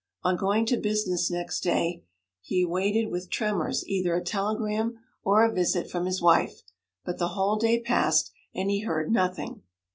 On 0.23 0.35
going 0.35 0.65
to 0.65 0.77
business 0.77 1.29
next 1.29 1.59
day, 1.59 2.03
he 2.41 2.63
awaited 2.63 3.11
with 3.11 3.29
tremors 3.29 3.83
either 3.85 4.15
a 4.15 4.23
telegram 4.23 4.97
or 5.23 5.45
a 5.45 5.53
visit 5.53 5.91
from 5.91 6.07
his 6.07 6.19
wife; 6.23 6.63
but 7.05 7.19
the 7.19 7.27
whole 7.37 7.57
day 7.57 7.79
passed, 7.79 8.31
and 8.55 8.71
he 8.71 8.79
heard 8.79 9.11
nothing. 9.11 9.61